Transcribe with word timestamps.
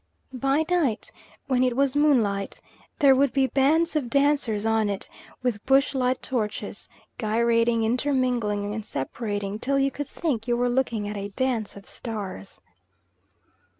By 0.33 0.65
night 0.67 1.11
when 1.45 1.63
it 1.63 1.75
was 1.77 1.95
moonlight 1.95 2.59
there 2.97 3.15
would 3.15 3.31
be 3.31 3.45
bands 3.45 3.95
of 3.95 4.09
dancers 4.09 4.65
on 4.65 4.89
it 4.89 5.07
with 5.43 5.63
bush 5.67 5.93
light 5.93 6.23
torches, 6.23 6.89
gyrating, 7.19 7.83
intermingling 7.83 8.73
and 8.73 8.83
separating 8.83 9.59
till 9.59 9.77
you 9.77 9.91
could 9.91 10.09
think 10.09 10.47
you 10.47 10.57
were 10.57 10.69
looking 10.69 11.07
at 11.07 11.17
a 11.17 11.29
dance 11.29 11.77
of 11.77 11.87
stars. 11.87 12.61